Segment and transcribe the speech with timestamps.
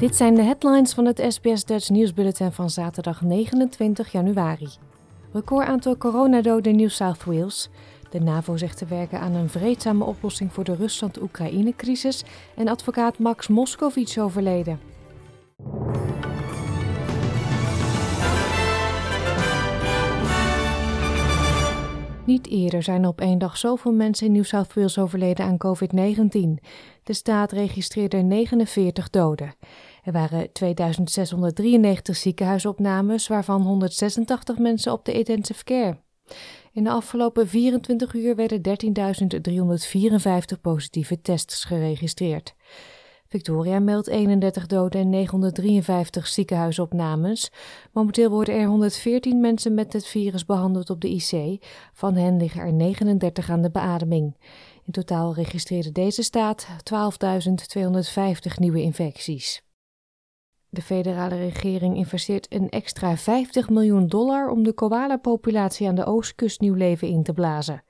[0.00, 4.68] Dit zijn de headlines van het SBS Dutch nieuwsbulletin van zaterdag 29 januari.
[5.32, 7.68] Record aantal coronadoden in New South Wales.
[8.10, 12.24] De NAVO zegt te werken aan een vreedzame oplossing voor de Rusland-Oekraïne-crisis.
[12.56, 14.80] En advocaat Max Moscovic overleden.
[22.24, 26.64] Niet eerder zijn op één dag zoveel mensen in New South Wales overleden aan COVID-19.
[27.02, 29.54] De staat registreerde 49 doden.
[30.02, 35.96] Er waren 2693 ziekenhuisopnames, waarvan 186 mensen op de intensive care.
[36.72, 38.60] In de afgelopen 24 uur werden
[40.54, 42.54] 13.354 positieve tests geregistreerd.
[43.30, 47.52] Victoria meldt 31 doden en 953 ziekenhuisopnames.
[47.92, 51.64] Momenteel worden er 114 mensen met het virus behandeld op de IC.
[51.92, 54.36] Van hen liggen er 39 aan de beademing.
[54.84, 59.62] In totaal registreerde deze staat 12.250 nieuwe infecties.
[60.72, 66.60] De federale regering investeert een extra 50 miljoen dollar om de koala-populatie aan de oostkust
[66.60, 67.82] nieuw leven in te blazen.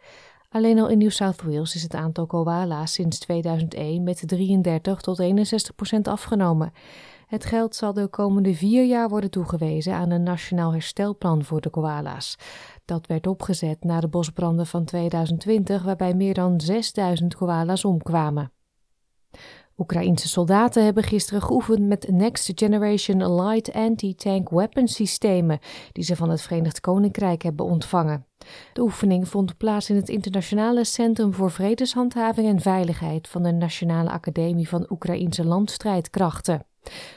[0.49, 5.19] Alleen al in New South Wales is het aantal koala's sinds 2001 met 33 tot
[5.19, 6.73] 61 procent afgenomen.
[7.27, 11.71] Het geld zal de komende vier jaar worden toegewezen aan een nationaal herstelplan voor de
[11.71, 12.37] koala's.
[12.85, 18.53] Dat werd opgezet na de bosbranden van 2020, waarbij meer dan 6000 koala's omkwamen.
[19.81, 25.59] Oekraïense soldaten hebben gisteren geoefend met Next Generation Light Anti-Tank Weapon systemen
[25.93, 28.27] die ze van het Verenigd Koninkrijk hebben ontvangen.
[28.73, 34.11] De oefening vond plaats in het Internationale Centrum voor Vredeshandhaving en Veiligheid van de Nationale
[34.11, 36.67] Academie van Oekraïense Landstrijdkrachten.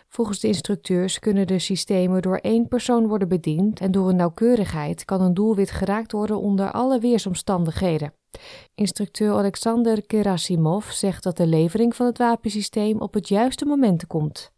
[0.08, 5.06] Volgens de instructeurs kunnen de systemen door één persoon worden bediend en door een nauwkeurigheid
[5.06, 8.14] kan een doelwit geraakt worden onder alle weersomstandigheden.
[8.76, 14.52] Instructeur Alexander Kerasimov zegt dat de levering van het wapensysteem op het juiste moment komt.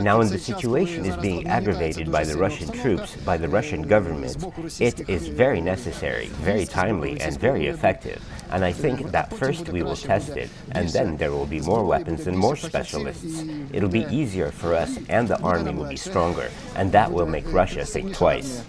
[0.00, 4.36] Now in the situation is being aggravated by the Russian troops, by the Russian government,
[4.78, 8.18] it is very necessary, very timely and very effective.
[8.50, 11.84] And I think that first we will test it, and then there will be more
[11.84, 13.44] weapons and more specialists.
[13.72, 17.52] It'll be easier for us and the army will be stronger, and that will make
[17.52, 18.62] Russia think twice.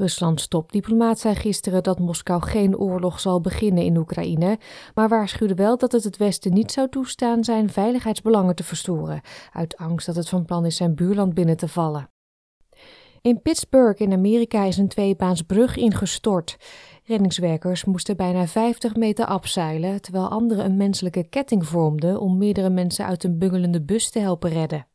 [0.00, 4.58] Ruslands topdiplomaat zei gisteren dat Moskou geen oorlog zal beginnen in Oekraïne,
[4.94, 9.20] maar waarschuwde wel dat het het Westen niet zou toestaan zijn veiligheidsbelangen te verstoren,
[9.52, 12.10] uit angst dat het van plan is zijn buurland binnen te vallen.
[13.20, 16.56] In Pittsburgh in Amerika is een tweebaans brug ingestort.
[17.04, 23.06] Reddingswerkers moesten bijna 50 meter afzeilen, terwijl anderen een menselijke ketting vormden om meerdere mensen
[23.06, 24.89] uit een bungelende bus te helpen redden.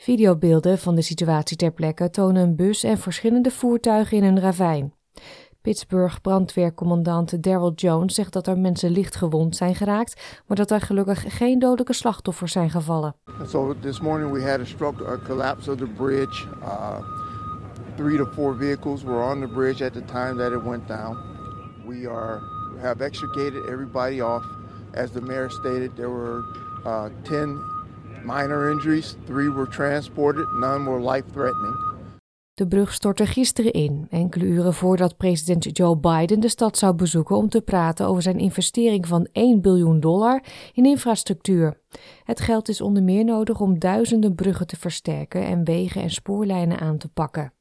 [0.00, 4.92] Videobeelden van de situatie ter plekke tonen een bus en verschillende voertuigen in een ravijn.
[5.60, 10.80] Pittsburgh brandweercommandant Daryl Jones zegt dat er mensen licht gewond zijn geraakt, maar dat er
[10.80, 13.14] gelukkig geen dodelijke slachtoffers zijn gevallen.
[13.46, 16.46] So this morning we had a a collapse of the bridge.
[16.62, 16.98] Uh,
[17.96, 21.16] three to four vehicles were on the bridge at the time that it went down.
[21.86, 22.40] We are
[22.80, 24.44] have extricated everybody off.
[24.94, 26.42] As the mayor stated, there were
[26.84, 27.77] uh, 10
[28.24, 29.16] minor injuries.
[29.24, 31.88] Three were transported, none were life-threatening.
[32.58, 37.36] De brug stortte gisteren in, enkele uren voordat president Joe Biden de stad zou bezoeken
[37.36, 40.42] om te praten over zijn investering van 1 biljoen dollar
[40.72, 41.80] in infrastructuur.
[42.24, 46.78] Het geld is onder meer nodig om duizenden bruggen te versterken en wegen en spoorlijnen
[46.78, 47.52] aan te pakken.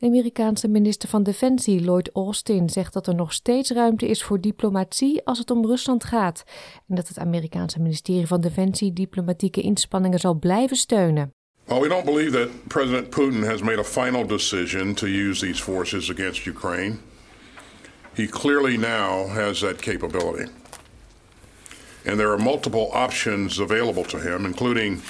[0.00, 4.40] De Amerikaanse minister van Defensie Lloyd Austin zegt dat er nog steeds ruimte is voor
[4.40, 6.44] diplomatie als het om Rusland gaat
[6.88, 11.32] en dat het Amerikaanse ministerie van Defensie diplomatieke inspanningen zal blijven steunen.
[11.64, 15.62] Well, we don't believe that President Putin has made a final decision to use these
[15.62, 16.96] forces against Ukraine.
[18.14, 20.50] He clearly now has that capability.
[22.06, 25.02] And there are multiple options available to him, including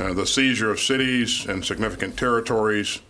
[0.00, 3.00] uh, the seizure of cities and significant territories,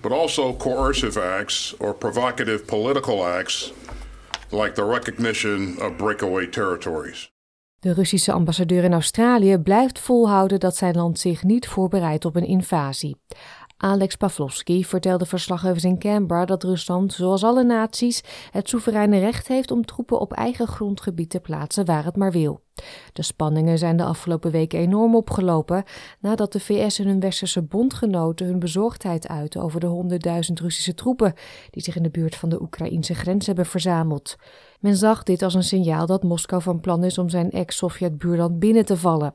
[0.00, 3.72] but also coercive acts or provocative political acts
[4.50, 7.30] like the recognition of breakaway territories.
[7.80, 12.46] De Russische ambassadeur in Australië blijft volhouden dat zijn land zich niet voorbereidt op een
[12.46, 13.16] invasie.
[13.82, 19.70] Alex Pavlovski vertelde verslaggevers in Canberra dat Rusland, zoals alle naties, het soevereine recht heeft
[19.70, 22.60] om troepen op eigen grondgebied te plaatsen waar het maar wil.
[23.12, 25.84] De spanningen zijn de afgelopen weken enorm opgelopen
[26.18, 31.34] nadat de VS en hun westerse bondgenoten hun bezorgdheid uiten over de 100.000 Russische troepen
[31.70, 34.36] die zich in de buurt van de Oekraïnse grens hebben verzameld.
[34.80, 38.84] Men zag dit als een signaal dat Moskou van plan is om zijn ex-Sovjet-buurland binnen
[38.84, 39.34] te vallen.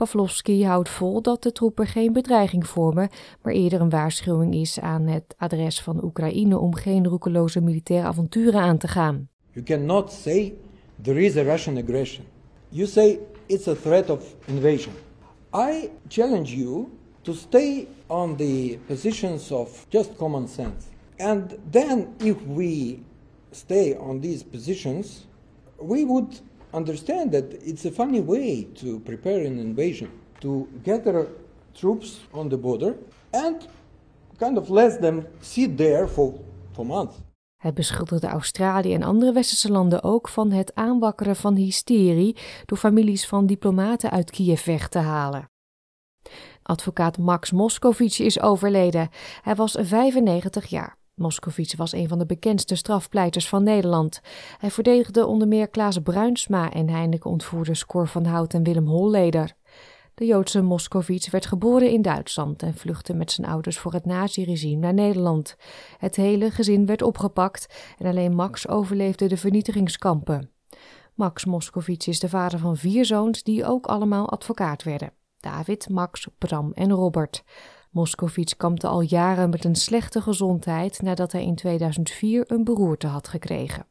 [0.00, 3.08] Pavlovski houdt vol dat de troepen geen bedreiging vormen,
[3.42, 8.60] maar eerder een waarschuwing is aan het adres van Oekraïne om geen roekeloze militaire avonturen
[8.60, 9.28] aan te gaan.
[9.52, 10.54] You cannot say
[11.02, 12.24] there is a Russian aggression.
[12.68, 14.92] You say it's a threat of invasion.
[15.54, 16.88] I challenge you
[17.22, 20.84] to stay on the positions of just common sense.
[21.16, 22.98] And then, if we
[23.50, 25.26] stay on these positions,
[25.78, 26.40] we would
[26.72, 30.08] understand that it's a funny way to prepare an invasion
[30.38, 31.28] to gather
[31.72, 32.94] troops on the border
[33.30, 33.68] and
[34.38, 36.34] kind of let them sit there for,
[36.72, 37.16] for months.
[37.56, 43.26] Hij beschuldigde Australië en andere westerse landen ook van het aanwakkeren van hysterie door families
[43.26, 45.48] van diplomaten uit Kiev weg te halen.
[46.62, 49.08] Advocaat Max Moscovici is overleden.
[49.42, 50.99] Hij was 95 jaar.
[51.20, 54.20] Moscovici was een van de bekendste strafpleiters van Nederland.
[54.58, 59.52] Hij verdedigde onder meer Klaas Bruinsma en Heineken-ontvoerders Cor van Hout en Willem Holleder.
[60.14, 64.80] De Joodse Moskovits werd geboren in Duitsland en vluchtte met zijn ouders voor het naziregime
[64.80, 65.56] naar Nederland.
[65.98, 70.50] Het hele gezin werd opgepakt en alleen Max overleefde de vernietigingskampen.
[71.14, 75.12] Max Moskovits is de vader van vier zoons die ook allemaal advocaat werden.
[75.40, 77.44] David, Max, Bram en Robert.
[77.90, 83.28] Moskovits kampte al jaren met een slechte gezondheid nadat hij in 2004 een beroerte had
[83.28, 83.86] gekregen.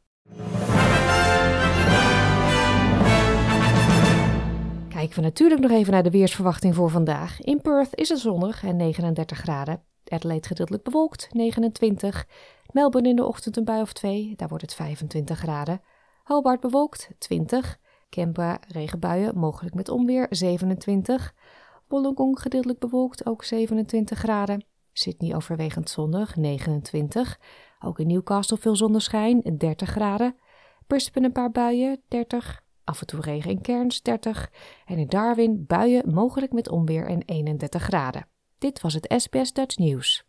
[4.88, 7.40] Kijken we natuurlijk nog even naar de weersverwachting voor vandaag.
[7.40, 9.82] In Perth is het zonnig en 39 graden.
[10.08, 12.26] Adelaide gedeeltelijk bewolkt, 29.
[12.72, 15.80] Melbourne in de ochtend een bui of 2, daar wordt het 25 graden.
[16.24, 17.78] Hobart bewolkt, 20.
[18.10, 21.34] Canberra regenbuien, mogelijk met onweer, 27.
[21.90, 24.64] Wollongong gedeeltelijk bewolkt, ook 27 graden.
[24.92, 27.40] Sydney overwegend zonnig, 29.
[27.80, 30.36] Ook in Newcastle veel zonneschijn, 30 graden.
[30.86, 32.62] Brisbane een paar buien, 30.
[32.84, 34.50] Af en toe regen in Cairns 30
[34.86, 38.26] en in Darwin buien mogelijk met onweer en 31 graden.
[38.58, 40.24] Dit was het SBS Dutch Nieuws.